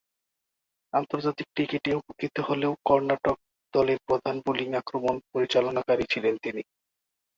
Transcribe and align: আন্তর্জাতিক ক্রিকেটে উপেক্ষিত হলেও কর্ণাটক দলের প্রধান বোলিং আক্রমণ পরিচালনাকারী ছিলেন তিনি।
আন্তর্জাতিক 0.93 1.47
ক্রিকেটে 1.53 1.91
উপেক্ষিত 1.99 2.35
হলেও 2.39 2.71
কর্ণাটক 2.85 3.37
দলের 3.73 3.99
প্রধান 4.07 4.35
বোলিং 4.45 4.69
আক্রমণ 4.75 5.15
পরিচালনাকারী 5.31 6.05
ছিলেন 6.09 6.35
তিনি। 6.43 6.61